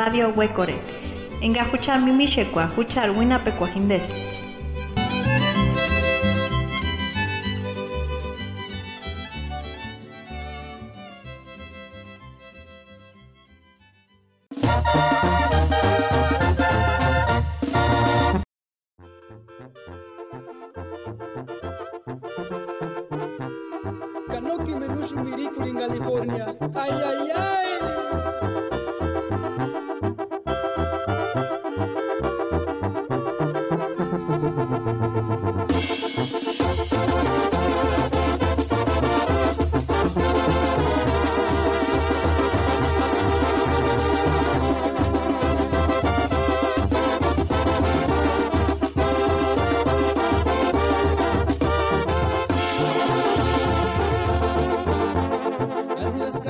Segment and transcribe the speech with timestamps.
[0.00, 0.74] Radio Huecore.
[1.40, 3.10] Enga huchar mimishekwa, huchar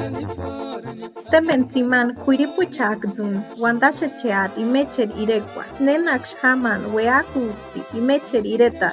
[0.00, 1.10] Adiós, California.
[1.30, 8.90] Temensiman Quiripuchakzun, Wandashecheat, Imecher Irekwa, Nenaksh Haman, Weakusti, Imecher Ireta,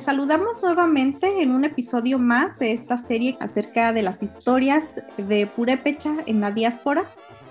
[0.00, 4.84] Saludamos nuevamente en un episodio más de esta serie acerca de las historias
[5.18, 7.04] de Purépecha en la diáspora,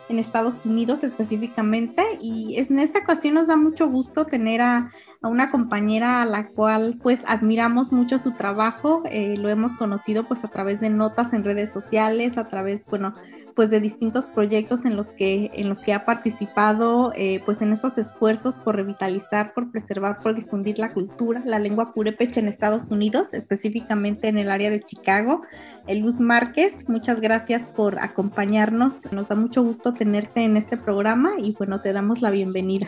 [0.10, 2.04] en Estados Unidos específicamente.
[2.20, 6.48] Y en esta ocasión nos da mucho gusto tener a, a una compañera a la
[6.48, 9.04] cual pues admiramos mucho su trabajo.
[9.06, 13.14] Eh, lo hemos conocido pues a través de notas en redes sociales, a través, bueno,
[13.60, 17.74] pues de distintos proyectos en los que, en los que ha participado, eh, pues en
[17.74, 22.90] esos esfuerzos por revitalizar, por preservar, por difundir la cultura, la lengua purépecha en Estados
[22.90, 25.42] Unidos, específicamente en el área de Chicago.
[25.88, 29.12] Eh, Luz Márquez, muchas gracias por acompañarnos.
[29.12, 32.88] Nos da mucho gusto tenerte en este programa y bueno, te damos la bienvenida.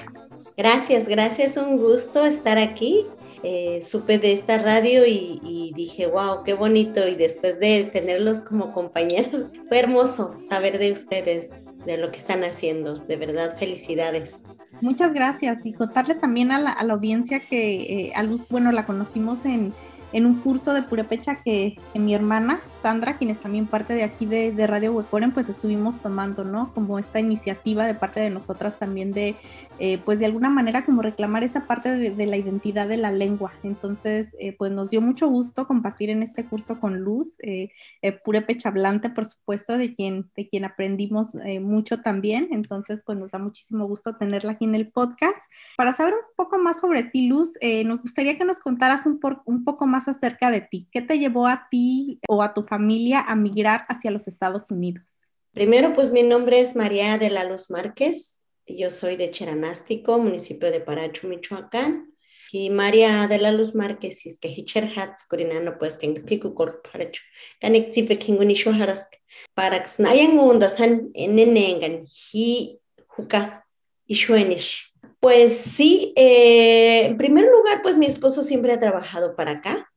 [0.55, 3.07] Gracias, gracias, un gusto estar aquí.
[3.43, 7.07] Eh, supe de esta radio y, dije, wow, qué bonito.
[7.07, 12.43] Y después de tenerlos como compañeros, fue hermoso saber de ustedes, de lo que están
[12.43, 12.95] haciendo.
[12.95, 14.43] De verdad, felicidades.
[14.81, 18.85] Muchas gracias y contarle también a la, a la audiencia que eh, Luz, bueno, la
[18.85, 19.73] conocimos en,
[20.13, 24.03] en un curso de Purepecha que, que mi hermana Sandra, quien es también parte de
[24.03, 26.73] aquí de, de Radio Huecoren, pues estuvimos tomando, ¿no?
[26.73, 29.35] Como esta iniciativa de parte de nosotras también de,
[29.79, 33.11] eh, pues de alguna manera como reclamar esa parte de, de la identidad de la
[33.11, 33.53] lengua.
[33.63, 37.69] Entonces, eh, pues nos dio mucho gusto compartir en este curso con Luz, eh,
[38.01, 42.47] eh, Purepecha Hablante, por supuesto, de quien, de quien aprendimos eh, mucho también.
[42.51, 45.37] Entonces, pues nos da muchísimo gusto tenerla aquí en el podcast.
[45.77, 49.19] Para saber un poco más sobre ti, Luz, eh, nos gustaría que nos contaras un,
[49.19, 50.87] por- un poco más acerca de ti.
[50.91, 55.31] ¿Qué te llevó a ti o a tu familia a migrar hacia los Estados Unidos?
[55.53, 58.45] Primero, pues mi nombre es María de la Luz Márquez.
[58.65, 62.13] Yo soy de Cheranástico, municipio de Paracho, Michoacán.
[62.53, 66.81] Y María de la Luz Márquez, es que Hicher Hats, Corinano, pues que Pico Cor
[66.81, 67.21] Paracho.
[67.59, 69.13] Canek Zipe Kingunisho Harask.
[69.53, 72.03] Para Xnayan Mundasan, Nenengan,
[72.33, 73.65] Hi Juca,
[74.05, 74.93] Ishuenish.
[75.19, 79.90] Pues sí, eh, en primer lugar, pues mi esposo siempre ha trabajado para acá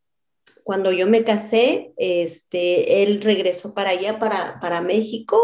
[0.65, 5.39] cuando yo me casé, este, él regresó para allá, para, para México,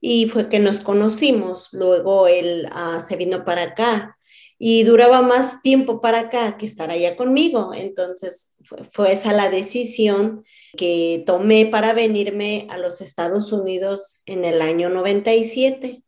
[0.00, 1.68] y fue que nos conocimos.
[1.72, 4.18] Luego él ah, se vino para acá
[4.58, 7.72] y duraba más tiempo para acá que estar allá conmigo.
[7.72, 10.44] Entonces fue, fue esa la decisión
[10.76, 16.02] que tomé para venirme a los Estados Unidos en el año 97.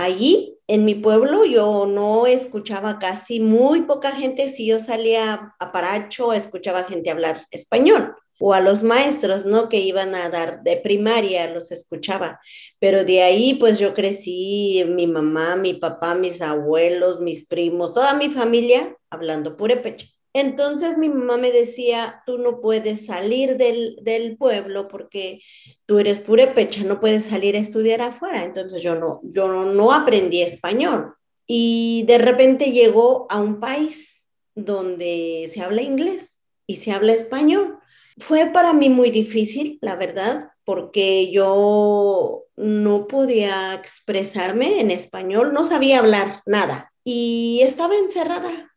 [0.00, 4.48] Allí, en mi pueblo, yo no escuchaba casi muy poca gente.
[4.48, 8.14] Si yo salía a Paracho, escuchaba gente hablar español.
[8.38, 9.68] O a los maestros, ¿no?
[9.68, 12.38] Que iban a dar de primaria, los escuchaba.
[12.78, 18.14] Pero de ahí, pues yo crecí, mi mamá, mi papá, mis abuelos, mis primos, toda
[18.14, 20.06] mi familia hablando purépecha.
[20.32, 25.40] Entonces mi mamá me decía, tú no puedes salir del, del pueblo porque
[25.86, 28.44] tú eres purépecha, no puedes salir a estudiar afuera.
[28.44, 31.14] Entonces yo no, yo no aprendí español.
[31.46, 37.78] y de repente llegó a un país donde se habla inglés y se habla español.
[38.18, 45.64] Fue para mí muy difícil, la verdad, porque yo no podía expresarme en español, no
[45.64, 48.76] sabía hablar nada y estaba encerrada.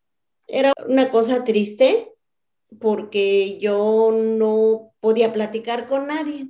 [0.53, 2.11] Era una cosa triste
[2.77, 6.49] porque yo no podía platicar con nadie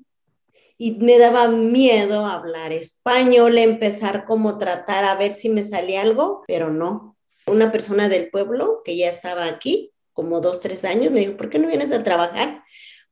[0.79, 6.43] y me daba miedo hablar español, empezar como tratar a ver si me salía algo,
[6.47, 7.15] pero no.
[7.45, 11.51] Una persona del pueblo que ya estaba aquí, como dos, tres años, me dijo, ¿por
[11.51, 12.63] qué no vienes a trabajar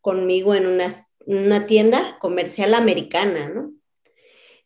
[0.01, 0.87] conmigo en una,
[1.27, 3.73] una tienda comercial americana, ¿no?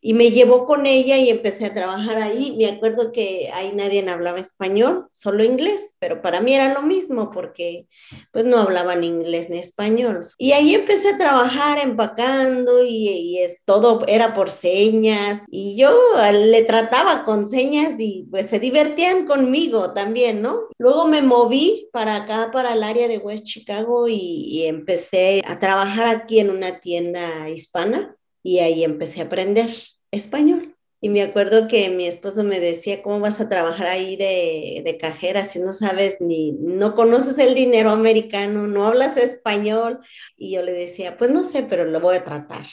[0.05, 2.55] Y me llevó con ella y empecé a trabajar ahí.
[2.57, 7.31] Me acuerdo que ahí nadie hablaba español, solo inglés, pero para mí era lo mismo
[7.31, 7.87] porque
[8.33, 10.19] pues no hablaban inglés ni español.
[10.37, 15.97] Y ahí empecé a trabajar empacando y, es, todo era por señas y yo
[16.33, 20.67] le trataba con señas y pues se divertían conmigo también, ¿no?
[20.77, 25.59] Luego me moví para acá, para el área de West Chicago y, y empecé a
[25.59, 29.69] trabajar aquí en una tienda hispana y ahí empecé a aprender
[30.11, 30.75] español.
[31.01, 34.97] Y me acuerdo que mi esposo me decía, ¿cómo vas a trabajar ahí de, de,
[34.97, 39.99] cajera si no sabes ni, no conoces el dinero americano, no hablas español?
[40.37, 42.65] Y yo le decía, pues no sé, pero lo voy a tratar.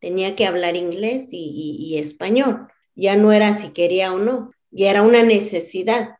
[0.00, 2.68] Tenía que hablar inglés y, español.
[2.94, 6.16] Ya no era si quería o no, ya era una necesidad.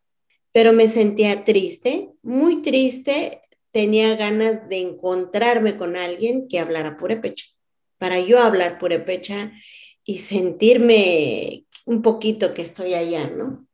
[0.52, 3.43] Pero me sentía triste, muy triste.
[3.73, 7.44] Tenía ganas de encontrarme con alguien que hablara purépecha.
[7.98, 9.52] Para yo hablar purépecha
[10.04, 13.66] y sentirme un poquito que estoy allá, ¿no?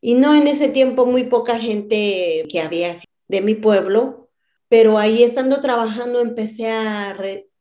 [0.00, 4.30] Y no en ese tiempo muy poca gente que había de mi pueblo,
[4.68, 7.16] pero ahí estando trabajando empecé a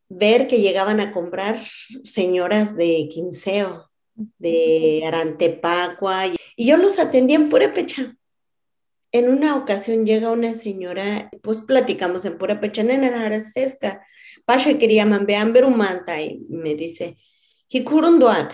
[0.10, 1.58] ver que llegaban a comprar
[2.04, 8.16] señoras de Quinceo, de Arantepacua, y yo los atendía en Purépecha.
[9.14, 14.06] En una ocasión llega una señora, pues platicamos en Purépecha, en Aracesca,
[14.46, 17.18] Pasha quería mambean berumanta, y me dice,
[17.70, 18.54] hikurunduak.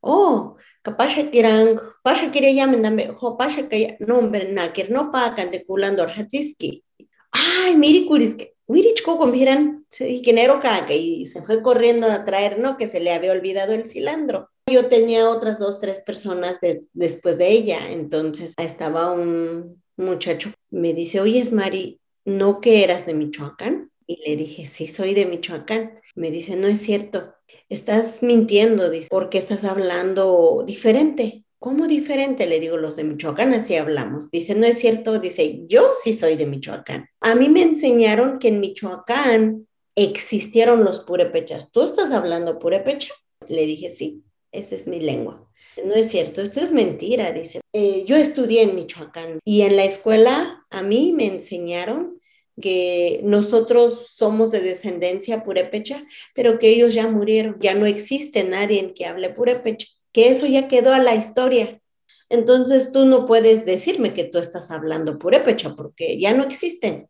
[0.00, 5.50] Oh, kapasha kirang, pasha kira yamen dambe, ho pasha kaya nombre nakir no pa kan
[5.50, 6.84] de kulandor hatiski.
[7.32, 8.52] Ay, miri kuriske.
[8.68, 12.76] Wirich coco miran, se genero caca y se fue corriendo a traer, ¿no?
[12.76, 14.50] Que se le había olvidado el cilantro.
[14.68, 16.58] Yo tenía otras dos, tres personas
[16.92, 17.90] después de ella.
[17.90, 23.90] Entonces estaba un muchacho, me dice, oye, Mari, ¿no que eras de Michoacán?
[24.06, 26.00] Y le dije, sí, soy de Michoacán.
[26.14, 27.36] Me dice, no es cierto
[27.68, 31.44] estás mintiendo, dice, porque estás hablando diferente.
[31.58, 32.46] ¿Cómo diferente?
[32.46, 34.30] Le digo, los de Michoacán así hablamos.
[34.30, 37.08] Dice, no es cierto, dice, yo sí soy de Michoacán.
[37.20, 41.72] A mí me enseñaron que en Michoacán existieron los purépechas.
[41.72, 43.12] ¿Tú estás hablando purépecha?
[43.48, 45.48] Le dije, sí, esa es mi lengua.
[45.84, 47.60] No es cierto, esto es mentira, dice.
[47.72, 52.15] Eh, yo estudié en Michoacán y en la escuela a mí me enseñaron
[52.60, 56.04] que nosotros somos de descendencia purépecha,
[56.34, 60.68] pero que ellos ya murieron, ya no existe nadie que hable purépecha, que eso ya
[60.68, 61.80] quedó a la historia.
[62.28, 67.08] Entonces tú no puedes decirme que tú estás hablando purépecha porque ya no existen.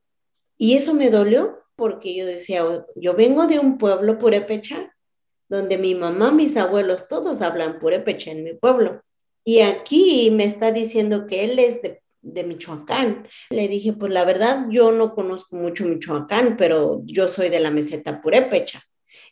[0.58, 4.92] Y eso me dolió porque yo decía, oh, yo vengo de un pueblo purépecha
[5.48, 9.02] donde mi mamá, mis abuelos, todos hablan purépecha en mi pueblo.
[9.44, 13.26] Y aquí me está diciendo que él es de de Michoacán.
[13.50, 17.70] Le dije, pues la verdad, yo no conozco mucho Michoacán, pero yo soy de la
[17.70, 18.82] meseta purépecha.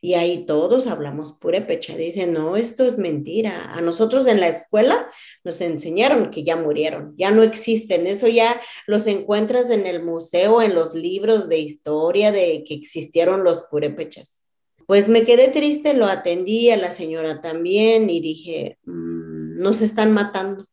[0.01, 1.97] Y ahí todos hablamos purépecha.
[1.97, 3.73] Dice, no, esto es mentira.
[3.73, 5.09] A nosotros en la escuela
[5.45, 8.07] nos enseñaron que ya murieron, ya no existen.
[8.07, 13.45] Eso ya los encuentras en el museo, en los libros de historia de que existieron
[13.45, 14.43] los purépechas.
[14.87, 20.13] Pues me quedé triste, lo atendí a la señora también y dije, mm, nos están
[20.13, 20.67] matando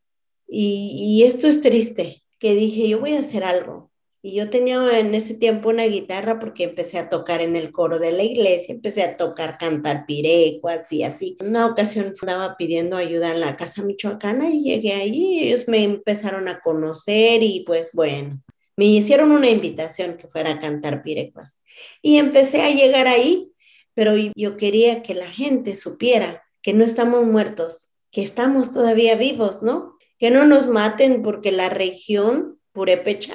[0.53, 3.89] y, esto es triste, que dije, yo voy a hacer algo.
[4.21, 7.97] Y yo tenía en ese tiempo una guitarra porque empecé a tocar en el coro
[7.97, 11.37] de la iglesia, empecé a tocar, cantar pirecuas y así.
[11.39, 15.83] Una ocasión andaba pidiendo ayuda en la casa michoacana y llegué ahí y ellos me
[15.83, 18.43] empezaron a conocer y pues bueno,
[18.75, 21.61] me hicieron una invitación que fuera a cantar pirecuas.
[22.01, 23.53] Y empecé a llegar ahí,
[23.95, 29.63] pero yo quería que la gente supiera que no estamos muertos, que estamos todavía vivos,
[29.63, 29.97] ¿no?
[30.21, 33.33] Que no nos maten porque la región purépecha,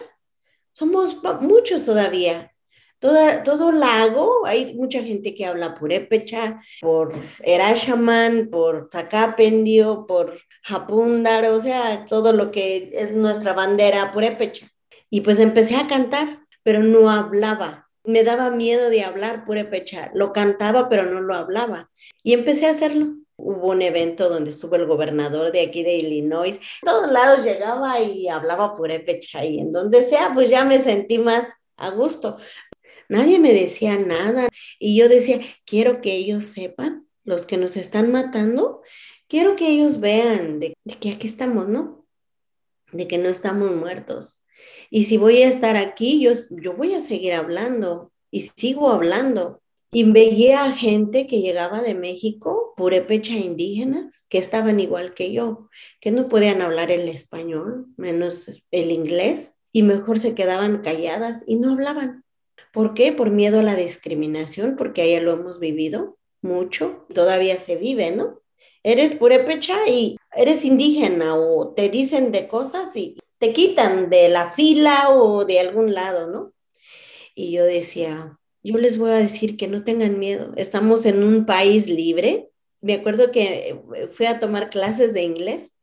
[0.70, 2.52] somos muchos todavía.
[3.00, 11.46] Toda, todo lago, hay mucha gente que habla purépecha, por Erashaman, por Zacapendio, por Japundar,
[11.46, 14.68] o sea, todo lo que es nuestra bandera purépecha.
[15.10, 17.88] Y pues empecé a cantar, pero no hablaba.
[18.04, 20.12] Me daba miedo de hablar purépecha.
[20.14, 21.90] Lo cantaba, pero no lo hablaba.
[22.22, 26.58] Y empecé a hacerlo Hubo un evento donde estuvo el gobernador de aquí de Illinois.
[26.82, 31.46] todos lados llegaba y hablaba purépecha y en donde sea, pues ya me sentí más
[31.76, 32.38] a gusto.
[33.08, 38.10] Nadie me decía nada y yo decía, quiero que ellos sepan, los que nos están
[38.10, 38.82] matando,
[39.28, 42.06] quiero que ellos vean de, que aquí estamos, ¿no?
[42.92, 44.40] De que no estamos muertos.
[44.90, 49.60] Y si voy a estar aquí, yo, yo voy a seguir hablando y sigo hablando.
[49.92, 55.68] Y veía gente que llegaba de México, purépecha indígenas, que estaban igual que yo,
[56.00, 61.56] que no podían hablar el español, menos el inglés, y mejor se quedaban calladas y
[61.56, 62.24] no hablaban.
[62.72, 63.12] ¿Por qué?
[63.12, 68.40] Por miedo a la discriminación, porque allá lo hemos vivido mucho, todavía se vive, ¿no?
[68.82, 74.52] Eres purépecha y eres indígena o te dicen de cosas y te quitan de la
[74.52, 76.52] fila o de algún lado, ¿no?
[77.34, 80.52] Y yo decía, yo les voy a decir que no tengan miedo.
[80.56, 82.50] Estamos en un país libre.
[82.80, 83.80] Me acuerdo que
[84.12, 85.74] fui a tomar clases de inglés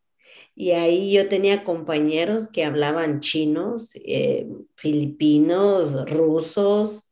[0.56, 7.10] y ahí yo tenía compañeros que hablaban chinos, eh, filipinos, rusos,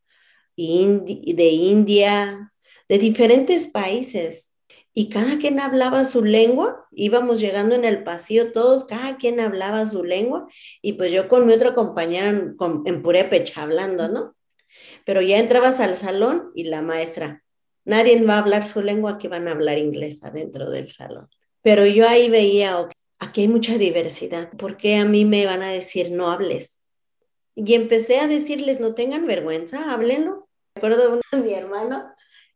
[0.58, 2.54] de India,
[2.88, 4.56] de diferentes países.
[4.94, 9.86] Y cada quien hablaba su lengua, íbamos llegando en el pasillo todos, cada quien hablaba
[9.86, 10.48] su lengua,
[10.82, 14.36] y pues yo con mi otro compañero en, en purépecha hablando, ¿no?
[15.06, 17.44] Pero ya entrabas al salón y la maestra,
[17.86, 21.30] nadie va a hablar su lengua, que van a hablar inglés adentro del salón.
[21.62, 22.88] Pero yo ahí veía,
[23.20, 26.84] aquí hay mucha diversidad, ¿por qué a mí me van a decir no hables?
[27.56, 30.48] Y empecé a decirles, no tengan vergüenza, háblenlo.
[30.76, 32.06] Me acuerdo de mi hermano,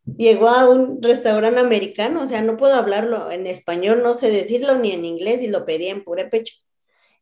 [0.05, 4.77] llegó a un restaurante americano, o sea, no puedo hablarlo en español, no sé decirlo
[4.77, 6.53] ni en inglés y lo pedía en purépecha.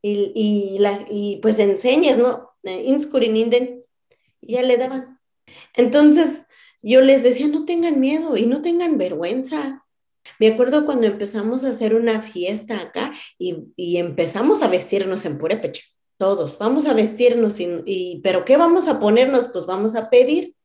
[0.01, 2.51] Y, y, la, y pues enseñas, ¿no?
[2.63, 2.83] Eh,
[4.47, 5.19] Inscurininden, ya le daban.
[5.75, 6.45] Entonces
[6.81, 9.85] yo les decía, no tengan miedo y no tengan vergüenza.
[10.39, 15.83] Me acuerdo cuando empezamos a hacer una fiesta acá y, empezamos a vestirnos en purépecha,
[16.17, 19.47] todos, vamos a vestirnos, y, pero ¿qué vamos a ponernos?
[19.47, 20.55] Pues vamos a pedir.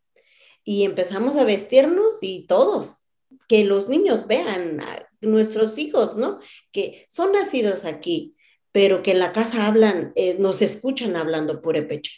[0.64, 3.04] Y empezamos a vestirnos y todos,
[3.48, 4.80] que los niños vean,
[5.20, 6.38] nuestros hijos, ¿no?
[6.70, 8.36] Que son nacidos aquí,
[8.70, 12.12] pero que en la casa hablan, eh, nos escuchan hablando purépecha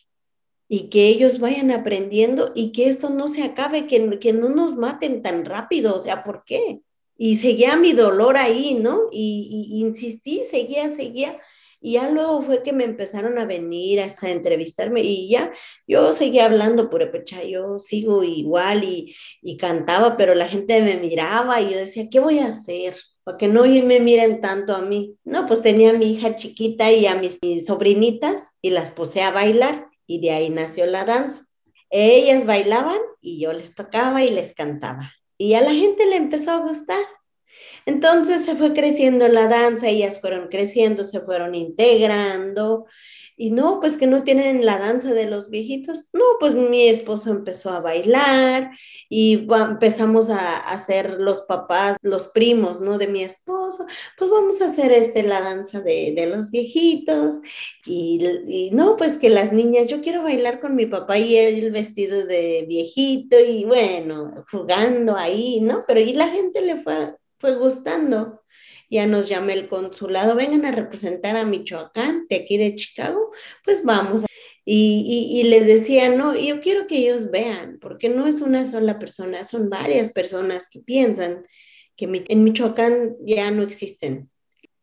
[0.73, 4.77] y que ellos vayan aprendiendo y que esto no se acabe, que, que no nos
[4.77, 6.79] maten tan rápido, o sea, ¿por qué?
[7.19, 9.09] Y seguía mi dolor ahí, ¿no?
[9.11, 11.41] Y, insistí, seguía, seguía.
[11.81, 15.51] Y ya luego fue que me empezaron a venir a, a entrevistarme y ya
[15.89, 21.61] yo seguía hablando purépecha, yo sigo igual y, y cantaba, pero la gente me miraba
[21.61, 22.95] y yo decía, ¿qué voy a hacer?
[23.25, 25.17] Para que no me miren tanto a mí.
[25.25, 29.33] No, pues tenía a mi hija chiquita y a mis sobrinitas y las puse a
[29.33, 31.47] bailar y de ahí nació la danza.
[31.89, 35.13] Ellas bailaban y yo les tocaba y les cantaba.
[35.39, 36.99] Y a la gente le empezó a gustar.
[37.87, 42.87] Entonces se fue creciendo la danza, ellas fueron creciendo, se fueron integrando
[43.41, 46.11] y no, pues que no tienen la danza de los viejitos.
[46.13, 48.71] No, pues mi esposo empezó a bailar
[49.09, 52.99] y empezamos a hacer los papás, los primos, ¿no?
[52.99, 53.87] De mi esposo.
[54.19, 57.37] Pues vamos a hacer este, la danza de, de los viejitos.
[57.87, 62.27] Y, no, pues que las niñas, yo quiero bailar con mi papá y él vestido
[62.27, 65.83] de viejito y bueno, jugando ahí, ¿no?
[65.87, 68.41] Pero y la gente le fue, fue gustando
[68.91, 73.31] ya nos llama el consulado, vengan a representar a Michoacán, de aquí de Chicago,
[73.65, 74.25] pues vamos.
[74.65, 79.43] Y, les decía, no, yo quiero que ellos vean, porque no es una sola persona,
[79.43, 81.47] son varias personas que piensan
[81.97, 84.31] que en Michoacán ya no existen.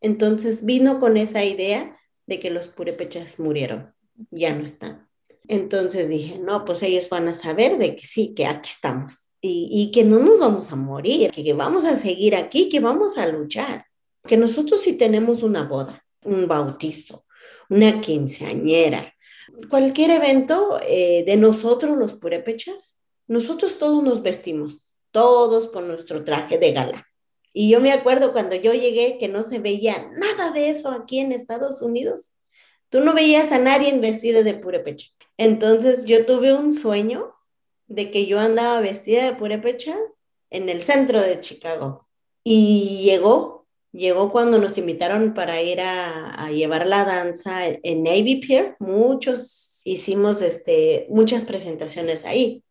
[0.00, 1.96] Entonces vino con esa idea
[2.26, 3.94] de que los purépechas murieron,
[4.30, 5.07] ya no están.
[5.48, 9.68] Entonces dije, no, pues ellos van a saber de que sí, que aquí estamos y,
[9.72, 13.26] y, que no nos vamos a morir, que vamos a seguir aquí, que vamos a
[13.28, 13.88] luchar
[14.28, 17.24] que nosotros si tenemos una boda, un bautizo,
[17.68, 19.14] una quinceañera,
[19.68, 26.58] cualquier evento eh, de nosotros los purépechas, nosotros todos nos vestimos, todos con nuestro traje
[26.58, 27.06] de gala.
[27.52, 31.18] Y yo me acuerdo cuando yo llegué que no se veía nada de eso aquí
[31.18, 32.34] en Estados Unidos.
[32.88, 35.08] Tú no veías a nadie vestida de purépecha.
[35.38, 37.34] Entonces yo tuve un sueño
[37.86, 39.96] de que yo andaba vestida de purépecha
[40.50, 42.06] en el centro de Chicago.
[42.44, 43.58] Y llegó
[43.92, 48.76] llegó cuando nos invitaron para ir a, llevar la danza en Navy Pier.
[48.78, 52.62] Muchos hicimos este, muchas presentaciones ahí,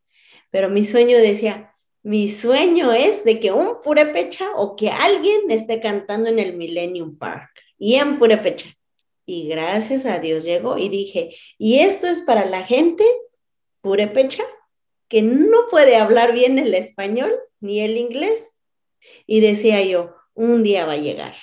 [0.50, 5.82] pero mi sueño decía, mi sueño es de que un purépecha o que alguien esté
[5.82, 8.68] cantando en el Millennium Park y en purépecha.
[9.30, 13.04] Y gracias a Dios llegó y dije, y esto es para la gente
[13.82, 14.44] purépecha
[15.10, 18.56] que no puede hablar bien el español ni el inglés.
[19.26, 21.36] Y decía yo, un día va a llegar.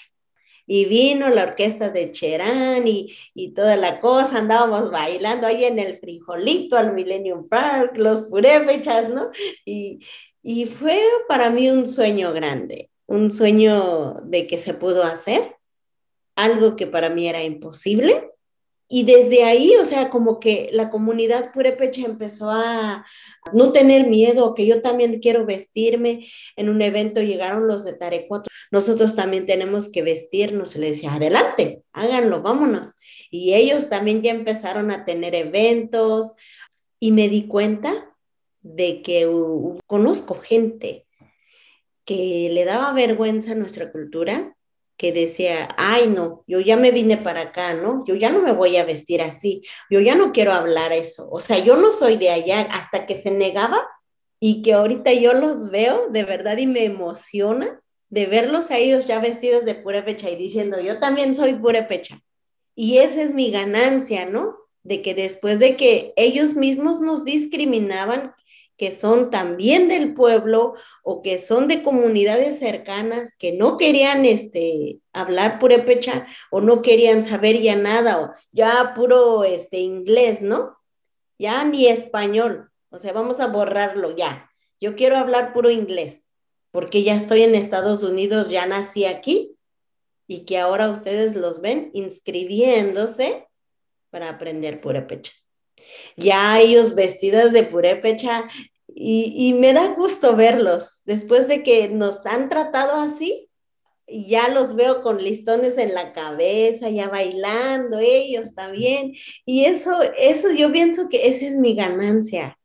[0.66, 5.78] Y vino la orquesta de Cherán y, y toda la cosa, andábamos bailando ahí en
[5.78, 9.30] el frijolito al Millennium Park, los purépechas, ¿no?
[9.66, 9.98] Y,
[10.42, 10.98] y fue
[11.28, 15.53] para mí un sueño grande, un sueño de que se pudo hacer,
[16.36, 18.30] algo que para mí era imposible,
[18.88, 23.06] y desde ahí, o sea, como que la comunidad purépecha empezó a
[23.52, 26.26] no tener miedo, que yo también quiero vestirme.
[26.54, 30.76] En un evento llegaron los de Tarecuato, nosotros también tenemos que vestirnos.
[30.76, 32.92] Les decía, adelante, háganlo, vámonos.
[33.30, 36.32] Y ellos también ya empezaron a tener eventos
[37.00, 38.14] y me di cuenta
[38.60, 39.28] de que
[39.86, 41.06] conozco gente
[42.04, 44.54] que le daba vergüenza a nuestra cultura
[45.04, 48.06] que decía, ay no, yo ya me vine para acá, ¿no?
[48.06, 51.28] Yo ya no me voy a vestir así, yo ya no quiero hablar eso.
[51.30, 53.86] O sea, yo no soy de allá hasta que se negaba
[54.40, 59.06] y que ahorita yo los veo de verdad y me emociona de verlos a ellos
[59.06, 62.22] ya vestidos de purépecha y diciendo, yo también soy purépecha.
[62.74, 64.56] Y esa es mi ganancia, ¿no?
[64.84, 68.32] De que después de que ellos mismos nos discriminaban,
[68.76, 74.98] que son también del pueblo o que son de comunidades cercanas que no querían este,
[75.12, 80.76] hablar purépecha o no querían saber ya nada o ya puro este, inglés, ¿no?
[81.38, 82.70] Ya ni español.
[82.90, 84.50] O sea, vamos a borrarlo ya.
[84.80, 86.32] Yo quiero hablar puro inglés
[86.70, 89.56] porque ya estoy en Estados Unidos, ya nací aquí
[90.26, 93.46] y que ahora ustedes los ven inscribiéndose
[94.10, 95.32] para aprender purépecha
[96.16, 98.48] ya ellos vestidos de purépecha
[98.88, 101.02] y, y me da gusto verlos.
[101.04, 103.48] Después de que nos han tratado así,
[104.06, 109.14] ya los veo con listones en la cabeza, ya bailando ellos también.
[109.44, 112.58] Y eso, eso yo pienso que esa es mi ganancia.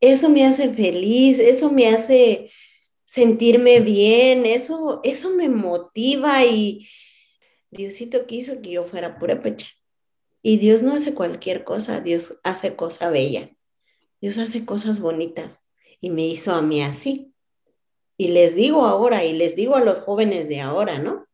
[0.00, 2.50] Eso me hace feliz, eso me hace
[3.04, 6.86] sentirme bien, eso, eso me motiva y
[7.70, 9.68] Diosito quiso que yo fuera purépecha.
[10.42, 13.50] Y Dios no hace cualquier cosa, Dios hace cosa bella.
[14.20, 15.64] Dios hace cosas bonitas
[16.00, 17.32] y me hizo a mí así.
[18.16, 21.26] Y les digo ahora, y les digo a los jóvenes de ahora, ¿no?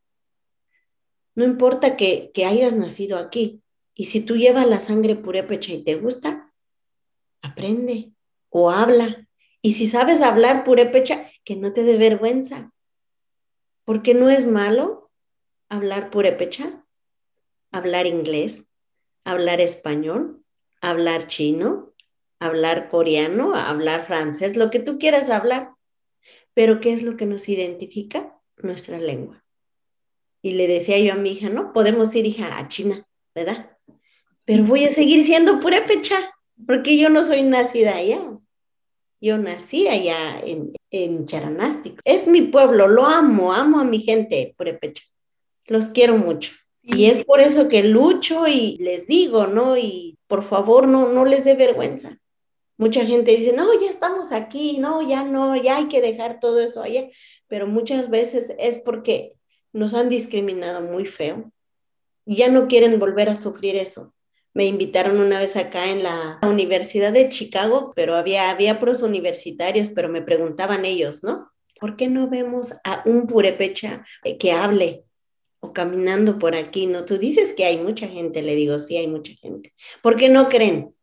[1.34, 3.62] No importa que, que hayas nacido aquí.
[3.94, 6.52] Y si tú llevas la sangre purépecha y te gusta,
[7.42, 8.12] aprende
[8.50, 9.28] o habla.
[9.62, 12.72] Y si sabes hablar purépecha, que no te dé vergüenza.
[13.84, 15.10] Porque no es malo
[15.68, 16.84] hablar purépecha,
[17.70, 18.64] hablar inglés,
[19.26, 20.40] hablar español,
[20.80, 21.92] hablar chino,
[22.38, 25.72] hablar coreano, hablar francés, lo que tú quieras hablar.
[26.54, 28.40] Pero ¿qué es lo que nos identifica?
[28.56, 29.44] Nuestra lengua.
[30.42, 33.76] Y le decía yo a mi hija, no, podemos ir hija a China, ¿verdad?
[34.44, 36.32] Pero voy a seguir siendo purépecha,
[36.64, 38.22] porque yo no soy nacida allá.
[39.20, 42.00] Yo nací allá en, en Charanástico.
[42.04, 45.02] Es mi pueblo, lo amo, amo a mi gente purépecha.
[45.66, 46.52] Los quiero mucho.
[46.88, 49.76] Y es por eso que lucho y les digo, ¿no?
[49.76, 52.20] Y por favor, no, no les dé vergüenza.
[52.78, 56.60] Mucha gente dice, no, ya estamos aquí, no, ya no, ya hay que dejar todo
[56.60, 57.08] eso allá.
[57.48, 59.34] Pero muchas veces es porque
[59.72, 61.50] nos han discriminado muy feo
[62.24, 64.14] y ya no quieren volver a sufrir eso.
[64.54, 69.90] Me invitaron una vez acá en la Universidad de Chicago, pero había, había pros universitarios,
[69.90, 71.50] pero me preguntaban ellos, ¿no?
[71.80, 74.04] ¿Por qué no vemos a un purepecha
[74.38, 75.04] que hable?
[75.66, 77.04] O caminando por aquí, ¿no?
[77.04, 79.72] Tú dices que hay mucha gente, le digo, sí, hay mucha gente.
[80.02, 80.94] ¿Por qué no creen?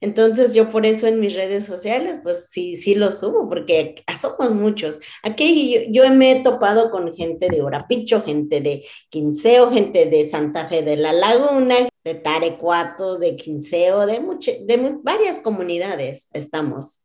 [0.00, 4.50] Entonces yo por eso en mis redes sociales, pues sí, sí lo subo, porque somos
[4.52, 4.98] muchos.
[5.22, 10.64] Aquí yo, me he topado con gente de Orapicho, gente de Quinceo, gente de Santa
[10.66, 14.20] Fe de la Laguna, de Tarecuato, de Quinceo, de,
[14.64, 17.04] de varias comunidades estamos.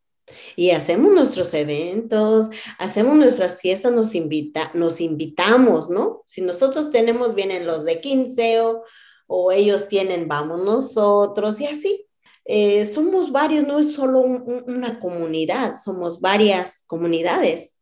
[0.55, 6.23] Y hacemos nuestros eventos, hacemos nuestras fiestas, nos, invita, nos invitamos, ¿no?
[6.25, 8.83] Si nosotros tenemos, vienen los de quinceo
[9.27, 12.07] o ellos tienen, vamos nosotros y así.
[12.45, 17.77] Eh, somos varios, no es solo una comunidad, somos varias comunidades.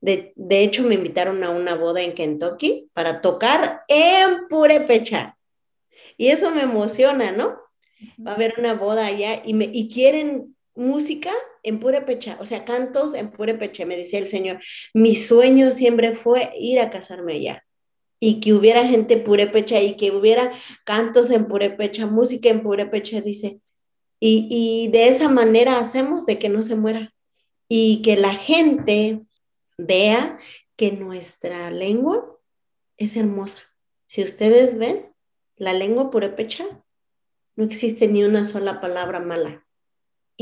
[0.00, 5.38] De, de, hecho, me invitaron a una boda en Kentucky para tocar en Purepecha.
[6.16, 7.58] Y eso me emociona, ¿no?
[8.24, 11.30] Va a haber una boda allá y, me, y quieren música
[11.62, 14.60] en purépecha, o sea, cantos en purépecha, me decía el Señor.
[14.94, 17.64] Mi sueño siempre fue ir a casarme allá
[18.20, 20.52] y que hubiera gente purépecha y que hubiera
[20.84, 23.60] cantos en purépecha, música en purépecha, dice.
[24.20, 27.12] Y, y de esa manera hacemos de que no se muera
[27.68, 29.22] y que la gente
[29.76, 30.38] vea
[30.76, 32.38] que nuestra lengua
[32.96, 33.60] es hermosa.
[34.06, 35.12] Si ustedes ven,
[35.56, 36.64] la lengua purépecha
[37.56, 39.66] no existe ni una sola palabra mala.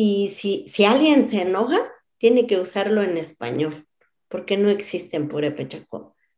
[0.02, 3.86] Y si, si alguien se enoja, tiene que usarlo en español,
[4.28, 5.86] porque no existe en purépecha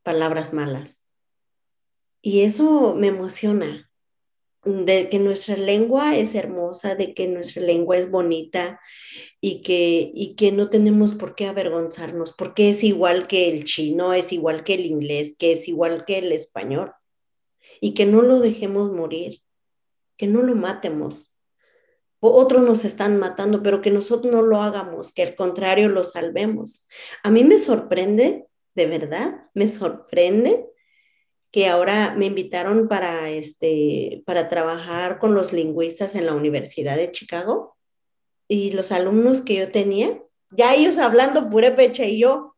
[0.02, 1.04] palabras malas.
[2.22, 3.88] Y eso me emociona,
[4.64, 8.80] de que nuestra lengua es hermosa, de que nuestra lengua es bonita
[9.40, 14.12] y que, y que no tenemos por qué avergonzarnos, porque es igual que el chino,
[14.12, 16.90] es igual que el inglés, que es igual que el español,
[17.80, 19.40] y que no lo dejemos morir,
[20.16, 21.32] que no lo matemos.
[22.24, 26.86] Otros nos están matando, pero que nosotros no lo hagamos, que al contrario lo salvemos.
[27.24, 30.66] A mí me sorprende, de verdad, me sorprende
[31.50, 37.10] que ahora me invitaron para, este, para trabajar con los lingüistas en la Universidad de
[37.10, 37.76] Chicago
[38.46, 42.54] y los alumnos que yo tenía, ya ellos hablando purépecha y yo,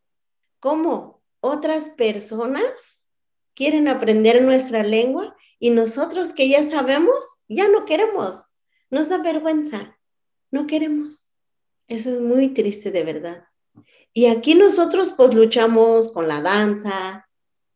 [0.60, 1.22] ¿cómo?
[1.40, 3.08] Otras personas
[3.54, 8.44] quieren aprender nuestra lengua y nosotros que ya sabemos, ya no queremos.
[8.90, 9.98] Nos da vergüenza,
[10.50, 11.28] no queremos.
[11.88, 13.44] Eso es muy triste de verdad.
[14.12, 17.28] Y aquí nosotros pues luchamos con la danza,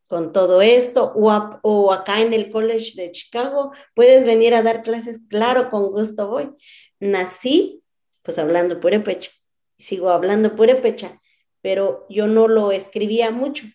[0.09, 5.21] con todo esto, o, acá en el College de Chicago, puedes venir a dar clases,
[5.29, 6.51] claro, con gusto voy.
[6.99, 7.85] Nací,
[8.23, 9.31] pues hablando purépecha,
[9.77, 11.21] sigo hablando purépecha,
[11.61, 13.67] pero yo no lo escribía mucho.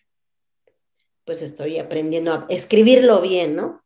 [1.24, 3.83] Pues estoy aprendiendo a escribirlo bien, ¿no?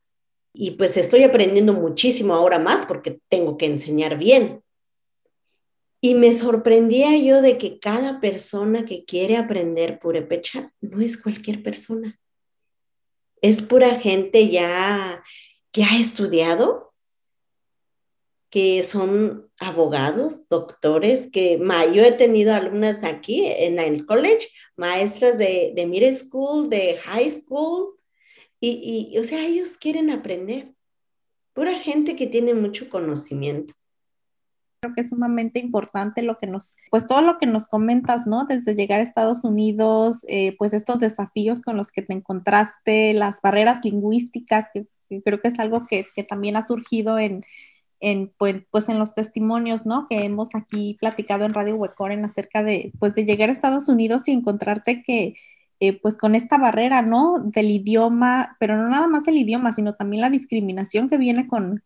[0.60, 4.64] Y pues estoy aprendiendo muchísimo ahora más porque tengo que enseñar bien.
[6.00, 11.62] Y me sorprendía yo de que cada persona que quiere aprender purépecha no es cualquier
[11.62, 12.18] persona
[13.42, 15.22] es pura gente ya
[15.72, 16.94] que ha estudiado,
[18.50, 21.60] que son abogados, doctores, que
[21.92, 27.30] yo he tenido alumnas aquí en el college, maestras de, de middle school, de high
[27.30, 27.97] school,
[28.60, 30.74] y, y, o sea, ellos quieren aprender.
[31.54, 33.74] Pura gente que tiene mucho conocimiento
[34.80, 38.46] creo que es sumamente importante lo que nos, pues todo lo que nos comentas, ¿no?
[38.46, 43.40] Desde llegar a Estados Unidos, eh, pues estos desafíos con los que te encontraste, las
[43.42, 44.86] barreras lingüísticas, que,
[45.24, 47.44] creo que es algo que, que también ha surgido en,
[48.00, 50.06] en, pues, pues, en los testimonios, ¿no?
[50.08, 54.28] Que hemos aquí platicado en Radio Huecoren acerca de, pues de llegar a Estados Unidos
[54.28, 55.34] y encontrarte que
[55.80, 57.38] eh, pues con esta barrera, ¿no?
[57.38, 61.84] Del idioma, pero no nada más el idioma, sino también la discriminación que viene con,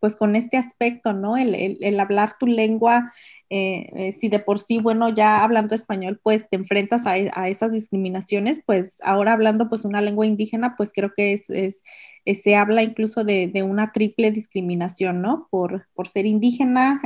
[0.00, 1.36] pues con este aspecto, ¿no?
[1.36, 3.12] El, el, hablar tu lengua,
[3.50, 7.48] eh, eh, si de por sí, bueno, ya hablando español, pues te enfrentas a, a,
[7.50, 11.82] esas discriminaciones, pues ahora hablando pues una lengua indígena, pues creo que es, es
[12.42, 15.48] se habla incluso de, de, una triple discriminación, ¿no?
[15.50, 17.02] Por, por ser indígena,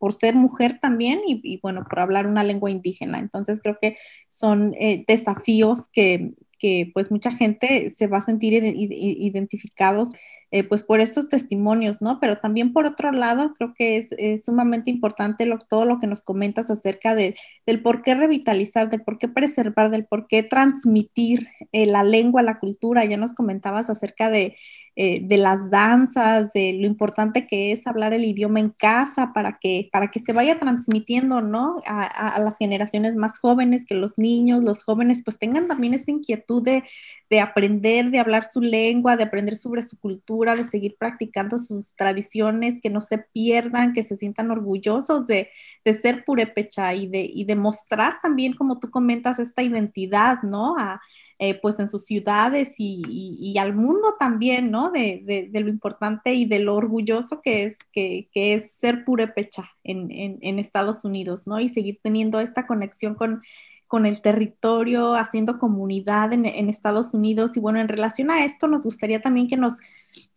[0.00, 3.18] por ser mujer también y, bueno, por hablar una lengua indígena.
[3.18, 8.64] Entonces creo que son eh, desafíos que, que, pues mucha gente se va a sentir
[8.64, 10.12] identificados
[10.52, 12.18] eh, pues por estos testimonios, ¿no?
[12.18, 16.70] Pero también por otro lado, creo que es, sumamente importante todo lo que nos comentas
[16.70, 17.34] acerca de,
[17.66, 22.42] del por qué revitalizar, del por qué preservar, del por qué transmitir eh, la lengua,
[22.42, 23.04] la cultura.
[23.04, 24.56] Ya nos comentabas acerca de,
[24.96, 29.58] eh, de las danzas, de lo importante que es hablar el idioma en casa para
[29.60, 31.76] que, para que se vaya transmitiendo, ¿no?
[31.86, 36.10] A, a las generaciones más jóvenes, que los niños, los jóvenes, pues tengan también esta
[36.10, 36.82] inquietud de,
[37.30, 41.92] de aprender, de hablar su lengua, de aprender sobre su cultura, de seguir practicando sus
[41.94, 45.50] tradiciones, que no se pierdan, que se sientan orgullosos de,
[45.84, 50.76] ser purépecha y de, y de mostrar también, como tú comentas, esta identidad, ¿no?
[50.78, 51.00] A,
[51.38, 54.90] eh, pues en sus ciudades y, al mundo también, ¿no?
[54.90, 60.58] De, lo importante y de lo orgulloso que es, que, es ser purépecha en, en
[60.58, 61.60] Estados Unidos, ¿no?
[61.60, 63.42] Y seguir teniendo esta conexión con
[63.90, 67.56] con el territorio, haciendo comunidad en, Estados Unidos.
[67.56, 69.78] Y bueno, en relación a esto, nos gustaría también que nos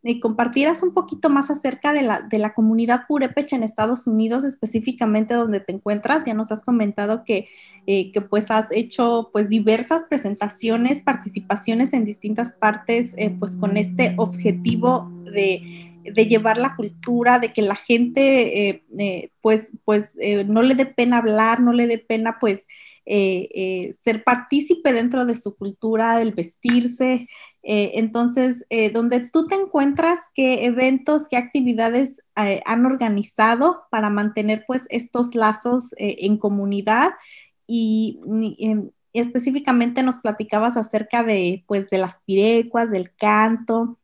[0.04, 4.44] eh, compartieras un poquito más acerca de la, de la comunidad purépecha en Estados Unidos,
[4.44, 6.26] específicamente donde te encuentras.
[6.26, 7.48] Ya nos has comentado que,
[7.88, 13.78] eh, que pues has hecho pues diversas presentaciones, participaciones en distintas partes, eh, pues con
[13.78, 18.84] este objetivo de de llevar la cultura, de que la gente
[19.40, 20.12] pues, pues
[20.46, 22.60] no le dé pena hablar, no le dé pena pues
[23.06, 27.28] eh, eh, ser partícipe dentro de su cultura, del vestirse.
[27.64, 34.86] Eh, entonces, donde tú te encuentras, qué eventos, qué actividades han organizado para mantener pues
[34.90, 37.12] estos lazos en comunidad
[37.66, 38.20] y,
[38.60, 43.96] em, específicamente nos platicabas acerca de pues de las pirecuas, del canto,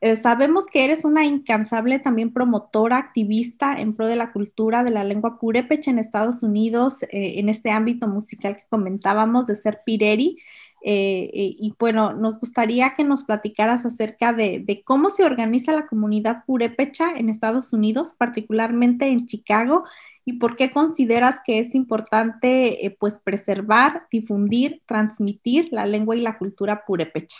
[0.00, 4.90] eh, sabemos que eres una incansable también promotora, activista en pro de la cultura de
[4.90, 9.80] la lengua purépecha en Estados Unidos, eh, en este ámbito musical que comentábamos de ser
[9.84, 10.38] pireri.
[10.82, 16.44] Eh, y bueno, nos gustaría que nos platicaras acerca de, cómo se organiza la comunidad
[16.46, 19.84] purépecha en Estados Unidos, particularmente en Chicago,
[20.24, 26.20] ¿Y por qué consideras que es importante eh, pues preservar, difundir, transmitir la lengua y
[26.20, 27.38] la cultura purépecha?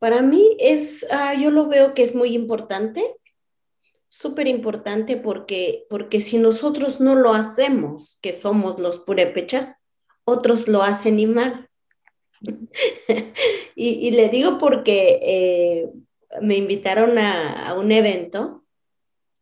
[0.00, 3.04] Para mí es, uh, yo lo veo que es muy importante,
[4.08, 9.76] súper importante porque, porque si nosotros no lo hacemos, que somos los purépechas,
[10.24, 11.68] otros lo hacen y mal.
[13.74, 15.90] y, le digo porque eh,
[16.40, 18.64] me invitaron a, a, un evento,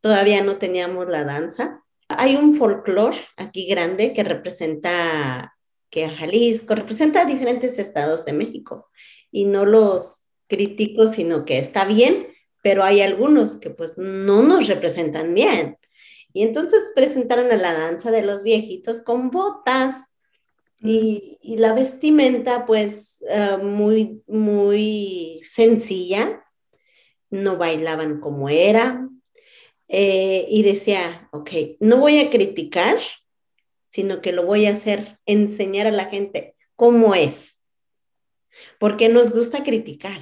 [0.01, 1.85] todavía no teníamos la danza.
[2.09, 5.57] Hay un folclore aquí grande que representa
[5.91, 8.89] que a Jalisco, representa a diferentes estados de México
[9.31, 12.29] y no los critico, sino que está bien,
[12.63, 15.79] pero hay algunos que pues no nos representan bien.
[16.33, 20.10] Y entonces presentaron a la danza de los viejitos con botas
[20.81, 26.45] y, y la vestimenta pues uh, muy, muy sencilla,
[27.31, 29.07] no bailaban como era.
[29.93, 32.99] Eh, y decía, ok, no voy a criticar,
[33.89, 37.61] sino que lo voy a hacer, enseñar a la gente cómo es.
[38.79, 40.21] Porque nos gusta criticar.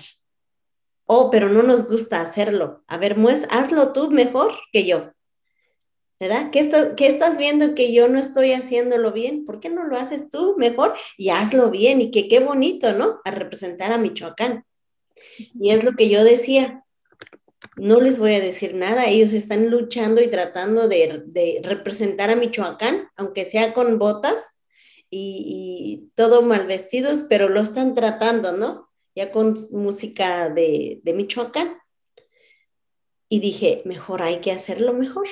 [1.04, 2.82] Oh, pero no nos gusta hacerlo.
[2.86, 3.16] A ver,
[3.50, 5.12] hazlo tú mejor que yo.
[6.20, 6.50] ¿Verdad?
[6.50, 9.44] ¿Qué, está, ¿Qué estás viendo que yo no estoy haciéndolo bien?
[9.44, 12.00] ¿Por qué no lo haces tú mejor y hazlo bien?
[12.00, 13.20] Y que qué bonito, ¿no?
[13.24, 14.64] A representar a Michoacán.
[15.60, 16.84] Y es lo que yo decía.
[17.76, 19.06] No les voy a decir nada.
[19.06, 24.42] Ellos están luchando y tratando de, representar a Michoacán, aunque sea con botas
[25.10, 28.88] y, y todo mal vestidos, pero lo están tratando, ¿no?
[29.18, 31.76] ya con música de Michoacán.
[33.28, 35.26] Y dije, mejor hay que hacerlo mejor.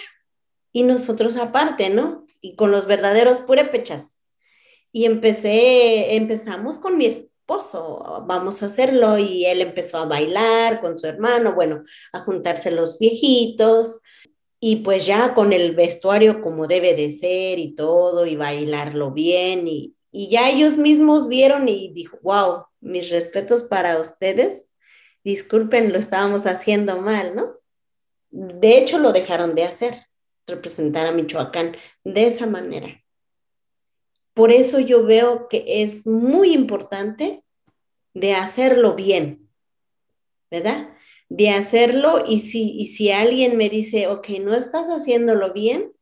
[0.77, 2.27] Y nosotros aparte, ¿no?
[2.43, 4.19] Y con los verdaderos purépechas.
[4.93, 9.17] Y empecé, empezamos con mi esposo, vamos a hacerlo.
[9.17, 14.01] Y él empezó a bailar con su hermano, bueno, a juntarse los viejitos.
[14.61, 19.67] Y pues ya con el vestuario como debe de ser y todo, y bailarlo bien.
[19.67, 24.69] Y, y ya ellos mismos vieron y dijo, wow, mis respetos para ustedes.
[25.25, 27.55] Disculpen, lo estábamos haciendo mal, ¿no?
[28.31, 30.07] De hecho, lo dejaron de hacer,
[30.47, 33.03] representar a Michoacán de esa manera.
[34.35, 37.43] Por eso yo veo que es muy importante
[38.13, 39.51] de hacerlo bien,
[40.51, 40.91] ¿verdad?
[41.29, 45.93] De hacerlo y si, y si alguien me dice, ok, no estás haciéndolo bien,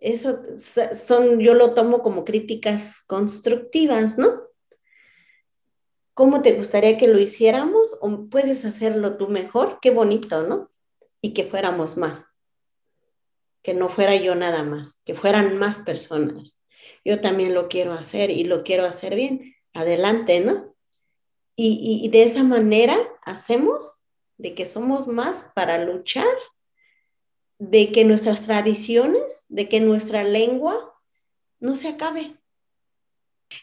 [0.00, 4.42] eso son, yo lo tomo como críticas constructivas, ¿no?
[6.14, 7.96] ¿Cómo te gustaría que lo hiciéramos?
[8.00, 9.78] ¿O puedes hacerlo tú mejor?
[9.80, 10.70] Qué bonito, ¿no?
[11.20, 12.37] Y que fuéramos más.
[13.68, 16.58] Que no fuera yo nada más, que fueran más personas.
[17.04, 19.56] Yo también lo quiero hacer y lo quiero hacer bien.
[19.74, 20.74] Adelante, ¿no?
[21.54, 24.04] Y, y, de esa manera hacemos
[24.38, 26.24] de que somos más para luchar,
[27.58, 30.94] de que nuestras tradiciones, de que nuestra lengua
[31.60, 32.38] no se acabe,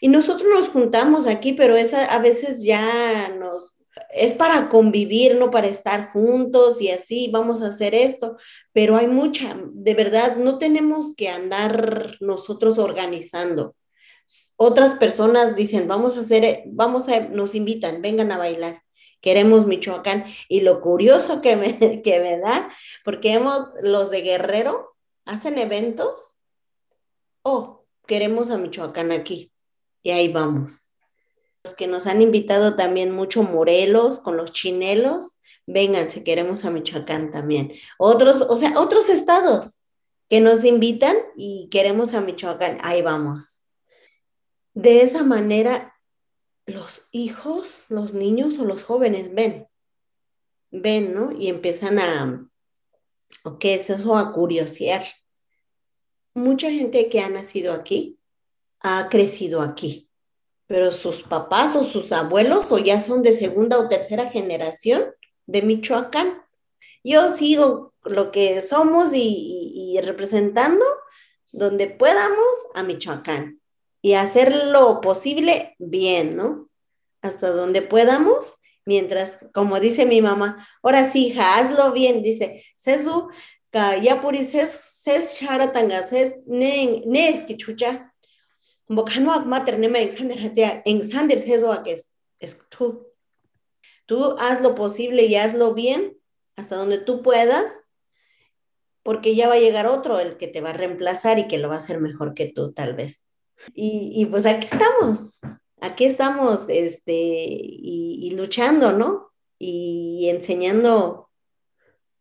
[0.01, 3.74] y nosotros nos juntamos aquí, pero esa a veces ya nos
[4.15, 8.37] es para convivir, no para estar juntos y así vamos a hacer esto,
[8.71, 13.75] pero hay mucha, de verdad, no tenemos que andar nosotros organizando.
[14.55, 18.81] Otras personas dicen, vamos a hacer, vamos a, nos invitan, vengan a bailar,
[19.21, 20.25] queremos Michoacán.
[20.47, 22.73] Y lo curioso que me, que me da,
[23.03, 23.39] porque
[23.81, 26.35] los de Guerrero hacen eventos,
[27.43, 29.51] oh, queremos a Michoacán aquí
[30.03, 30.84] y ahí vamos.
[31.73, 37.73] Que nos han invitado también mucho Morelos con los chinelos, vénganse, queremos a Michoacán también.
[37.97, 39.83] Otros, o sea, otros estados
[40.29, 43.63] que nos invitan y queremos a Michoacán, ahí vamos.
[44.73, 45.95] De esa manera,
[46.65, 49.67] los hijos, los niños o los jóvenes ven,
[50.71, 51.31] ven, ¿no?
[51.31, 52.49] Y empiezan a,
[53.43, 54.17] ¿o qué es eso?
[54.17, 55.03] A curiosear.
[56.33, 58.19] Mucha gente que ha nacido aquí
[58.81, 60.04] ha crecido aquí,
[60.67, 65.05] pero sus papás o sus abuelos o ya son de segunda o tercera generación
[65.45, 66.41] de Michoacán.
[67.03, 70.83] Yo sigo lo que somos y, representando
[71.51, 73.61] donde podamos a Michoacán
[74.01, 76.69] y hacer lo posible bien, ¿no?
[77.21, 83.29] Hasta donde podamos, mientras, como dice mi mamá, ahora sí, hija, hazlo bien, dice, Sesu,
[84.01, 87.29] ya puri ses, ses charatanga, ses, ne, ne
[91.33, 91.83] es que chucha,
[92.39, 93.07] es, tú.
[94.05, 96.17] Tú haz lo posible y hazlo bien
[96.55, 97.71] hasta donde tú puedas,
[99.01, 101.69] porque ya va a llegar otro el que te va a reemplazar y que lo
[101.69, 103.25] va a hacer mejor que tú, tal vez.
[103.73, 105.39] Y, y pues aquí estamos,
[105.81, 109.31] aquí estamos este, y, y luchando, ¿no?
[109.57, 111.29] Y enseñando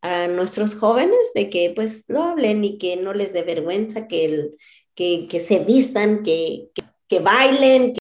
[0.01, 4.25] a nuestros jóvenes de que pues lo hablen y que no les dé vergüenza, que,
[4.27, 4.59] el,
[4.95, 7.95] que, que, se vistan, que, que, que bailen,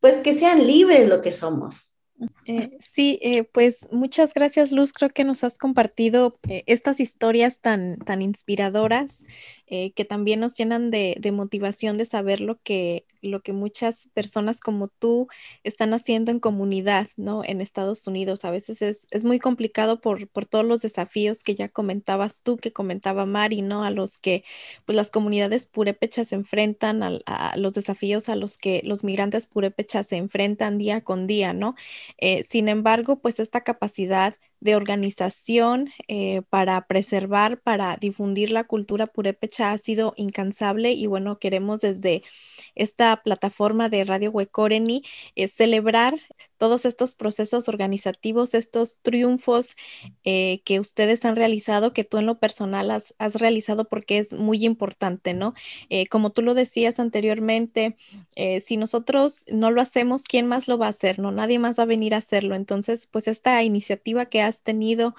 [0.00, 1.96] pues que sean libres lo que somos.
[2.46, 4.92] Eh, sí, eh, pues muchas gracias Luz.
[4.92, 9.26] Creo que nos has compartido eh, estas historias tan, tan inspiradoras
[9.68, 14.60] que también nos llenan de, de, motivación de saber lo que, lo que muchas personas
[14.60, 15.28] como tú
[15.64, 17.42] están haciendo en comunidad, ¿no?
[17.44, 18.44] En Estados Unidos.
[18.44, 22.56] A veces es, es muy complicado por, por, todos los desafíos que ya comentabas tú,
[22.56, 23.84] que comentaba Mari, ¿no?
[23.84, 24.44] A los que
[24.84, 30.06] pues las comunidades purépechas se enfrentan, a, los desafíos a los que los migrantes purépechas
[30.06, 31.74] se enfrentan día con día, ¿no?
[32.18, 39.06] Eh, sin embargo, pues esta capacidad de organización eh, para preservar, para difundir la cultura
[39.06, 42.22] purépecha ha sido incansable y bueno, queremos desde
[42.74, 45.02] esta plataforma de Radio Huecoreni
[45.34, 46.14] eh, celebrar
[46.58, 49.76] todos estos procesos organizativos, estos triunfos
[50.24, 54.64] eh, que ustedes han realizado, que tú en lo personal has, realizado porque es muy
[54.64, 55.54] importante, ¿no?
[55.90, 57.96] Eh, como tú lo decías anteriormente,
[58.34, 61.18] eh, si nosotros no lo hacemos, ¿quién más lo va a hacer?
[61.18, 62.54] No, nadie más va a venir a hacerlo.
[62.54, 65.14] Entonces, pues esta iniciativa que has tenido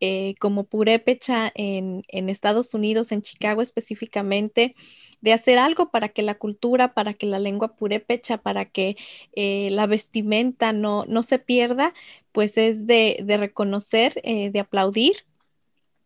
[0.00, 4.74] eh, como Purépecha en, en, Estados Unidos, en Chicago específicamente,
[5.20, 8.96] de hacer algo para que la cultura, para que la lengua purépecha, para que
[9.32, 11.94] eh, la vestimenta no, no se pierda,
[12.32, 15.16] pues es de, de reconocer, eh, de aplaudir.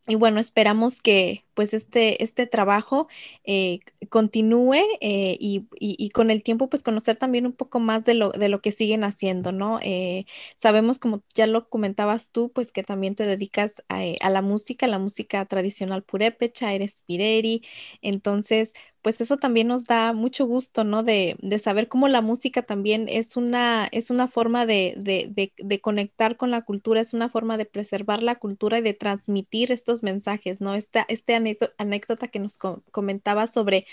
[0.06, 3.08] Y bueno, esperamos que pues este, este trabajo
[3.44, 8.14] eh, continúe eh, y, y, con el tiempo pues conocer también un poco más de
[8.14, 9.78] lo, de lo que siguen haciendo, ¿no?
[9.82, 14.42] Eh, sabemos, como ya lo comentabas tú, pues que también te dedicas a, a la
[14.42, 17.62] música, la música tradicional purépecha, eres pireri,
[18.02, 21.02] entonces pues eso también nos da mucho gusto, ¿no?
[21.02, 25.80] De, de, saber cómo la música también es una, es una forma de, de, de,
[25.82, 30.02] conectar con la cultura, es una forma de preservar la cultura y de transmitir estos
[30.02, 30.74] mensajes, ¿no?
[30.74, 31.34] Esta, este
[31.78, 33.86] anécdota, que nos co comentaba sobre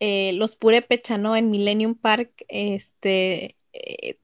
[0.00, 1.36] eh, los Purepecha, ¿no?
[1.36, 3.56] En Millennium Park, este...
[3.72, 4.18] Eh,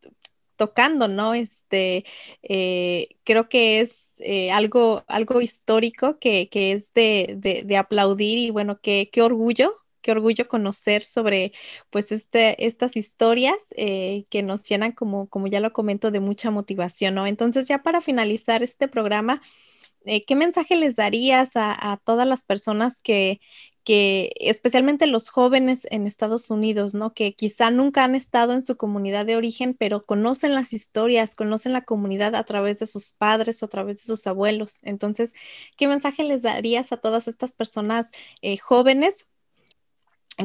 [0.56, 1.34] tocando, ¿no?
[1.34, 2.04] Este,
[2.42, 4.16] eh, creo que es
[4.52, 10.10] algo, algo histórico que, que es de, de, aplaudir y bueno, qué, qué orgullo qué
[10.12, 11.52] orgullo conocer sobre
[11.90, 17.14] pues este, estas historias que nos llenan como, como ya lo comento de mucha motivación,
[17.14, 17.26] ¿no?
[17.26, 19.40] Entonces ya para finalizar este programa,
[20.08, 23.40] eh, ¿qué mensaje les darías a, todas las personas que,
[23.84, 27.14] que, especialmente los jóvenes en Estados Unidos, ¿no?
[27.14, 31.72] Que quizá nunca han estado en su comunidad de origen, pero conocen las historias, conocen
[31.72, 34.80] la comunidad a través de sus padres o a través de sus abuelos.
[34.82, 35.34] Entonces,
[35.76, 38.10] ¿qué mensaje les darías a todas estas personas
[38.42, 39.26] eh, jóvenes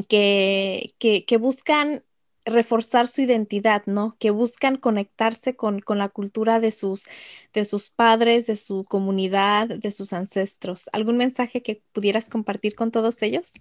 [0.08, 2.04] que, que, buscan
[2.44, 4.16] reforzar su identidad, ¿no?
[4.18, 7.04] Que buscan conectarse con, con, la cultura de sus,
[7.52, 10.88] de sus padres, de su comunidad, de sus ancestros.
[10.92, 13.52] ¿Algún mensaje que pudieras compartir con todos ellos?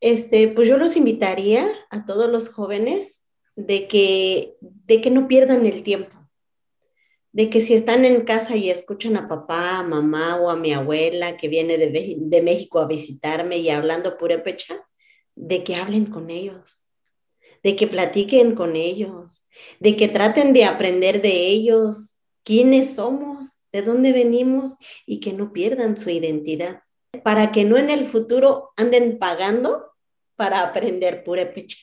[0.00, 3.24] Este, pues yo los invitaría a todos los jóvenes
[3.56, 6.16] de que, de que no pierdan el tiempo,
[7.32, 10.72] de que si están en casa y escuchan a papá, a mamá o a mi
[10.72, 14.86] abuela que viene de, de México a visitarme y hablando purépecha,
[15.34, 16.81] de que hablen con ellos,
[17.62, 19.46] de que platiquen con ellos,
[19.80, 25.52] de que traten de aprender de ellos quiénes somos, de dónde venimos y que no
[25.52, 26.82] pierdan su identidad,
[27.22, 29.92] para que no en el futuro anden pagando
[30.36, 31.78] para aprender purépecha,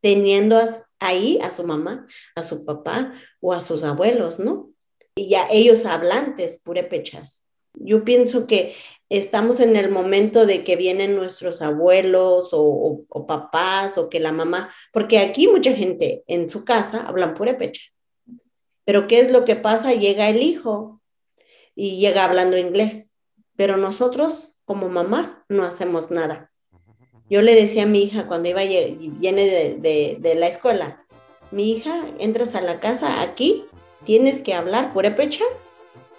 [0.00, 0.60] teniendo
[0.98, 4.70] ahí a su mamá, a su papá o a sus abuelos, ¿no?
[5.14, 7.44] Y ya ellos hablantes purépechas.
[7.74, 8.74] Yo pienso que
[9.08, 14.70] estamos en el momento de que vienen nuestros abuelos o, papás o que la mamá,
[14.92, 17.82] porque aquí mucha gente en su casa hablan purépecha.
[18.84, 19.92] Pero ¿qué es lo que pasa?
[19.92, 21.00] Llega el hijo
[21.74, 23.14] y llega hablando inglés,
[23.56, 26.52] pero nosotros como mamás no hacemos nada.
[27.30, 31.06] Yo le decía a mi hija cuando iba viene de, de, de la escuela,
[31.50, 33.66] mi hija, entras a la casa aquí,
[34.04, 35.44] tienes que hablar purépecha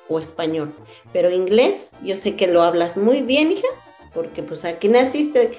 [0.10, 0.74] o español.
[1.14, 3.68] Pero inglés, yo sé que lo hablas muy bien, hija,
[4.14, 5.52] porque pues aquí naciste,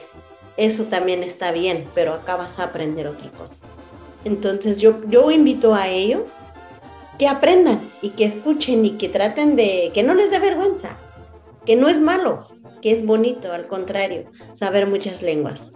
[0.57, 3.59] eso también está bien, pero acá vas a aprender otra cosa.
[4.25, 6.41] Entonces yo, yo invito a ellos
[7.19, 10.99] que aprendan y que escuchen y que traten de, que no les dé vergüenza,
[11.65, 12.47] que no es malo,
[12.83, 15.75] que es bonito, al contrario, saber muchas lenguas.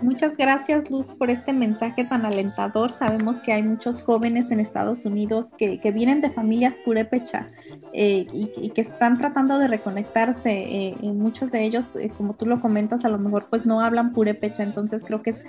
[0.00, 2.92] Muchas gracias, Luz, por este mensaje tan alentador.
[2.92, 7.48] Sabemos que hay muchos jóvenes en Estados Unidos que, que vienen de familias purépecha
[7.92, 10.50] eh, y, que están tratando de reconectarse.
[10.52, 14.12] Eh, muchos de ellos, eh, como tú lo comentas, a lo mejor pues no hablan
[14.12, 14.62] purépecha.
[14.62, 15.44] Entonces creo que es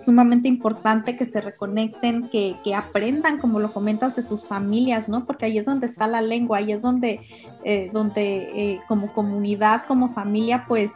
[0.00, 5.26] sumamente importante que se reconecten, que, que, aprendan, como lo comentas, de sus familias, ¿no?
[5.26, 7.20] Porque ahí es donde está la lengua, ahí es donde
[7.68, 10.92] eh, donde eh, como comunidad, como familia, pues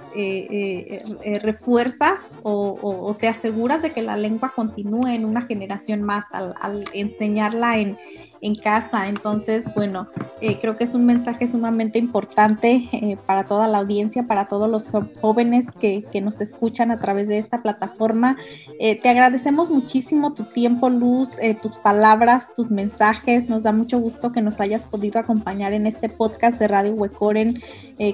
[1.42, 7.78] refuerzas o, te aseguras de que la lengua continúe en una generación más al enseñarla
[7.78, 7.98] en,
[8.42, 9.08] en casa.
[9.08, 10.08] Entonces, bueno,
[10.40, 14.70] eh, creo que es un mensaje sumamente importante eh, para toda la audiencia, para todos
[14.70, 14.88] los
[15.20, 18.36] jóvenes que, nos escuchan a través de esta plataforma.
[18.78, 21.30] Eh, te agradecemos muchísimo tu tiempo, Luz,
[21.62, 23.48] tus palabras, tus mensajes.
[23.48, 27.62] Nos da mucho gusto que nos hayas podido acompañar en este podcast de Radio Huecoren.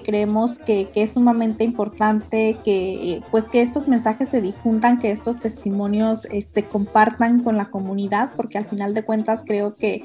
[0.04, 5.40] creemos que, que, es sumamente importante que, pues, que estos mensajes se difundan, que estos
[5.40, 10.02] testimonios se compartan con la comunidad, porque al final de cuentas creo que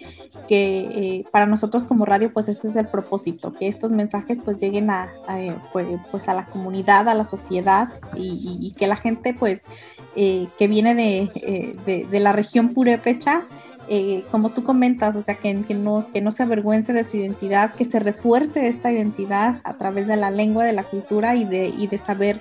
[0.47, 4.57] que eh, para nosotros como radio pues ese es el propósito, que estos mensajes pues
[4.57, 9.33] lleguen a, eh, pues, pues, a la comunidad, a la sociedad y, que la gente
[9.33, 9.63] pues
[10.15, 13.43] eh, que viene de, de, la región purépecha
[14.31, 17.73] como tú comentas, o sea, que, que, no, que no se avergüence de su identidad,
[17.73, 21.67] que se refuerce esta identidad a través de la lengua, de la cultura y de,
[21.67, 22.39] y de saber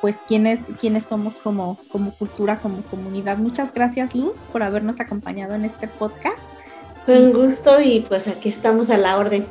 [0.00, 3.38] pues quiénes, quiénes somos como, como cultura, como comunidad.
[3.38, 6.57] Muchas gracias Luz por habernos acompañado en este podcast.
[7.08, 9.46] Un gusto y pues aquí estamos a la orden.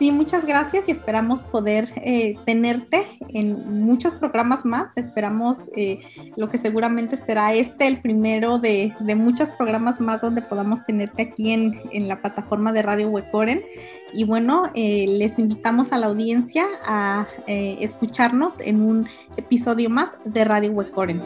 [0.00, 4.90] Sí, muchas gracias y esperamos poder eh, tenerte en muchos programas más.
[4.96, 6.00] Esperamos eh,
[6.36, 11.52] lo que seguramente será este, el primero de, muchos programas más donde podamos tenerte aquí
[11.52, 13.62] en, en la plataforma de Radio Huecoren.
[14.12, 19.06] Y bueno, eh, les invitamos a la audiencia a escucharnos en un
[19.40, 21.20] episodio más de Radio Huecoren.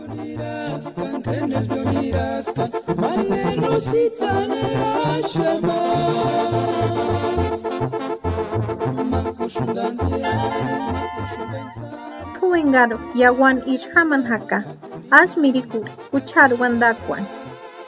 [12.38, 14.64] Tuengaro yawan ishaman haka,
[15.10, 17.26] asmirikur, kuchar wandakwan,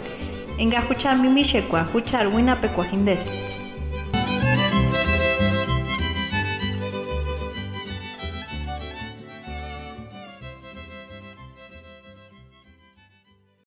[1.01, 3.50] Enga huchar mimishekwa, huchar wina pekwa hindest.